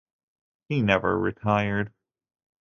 He 0.67 0.81
never 0.81 1.15
retired. 1.19 1.93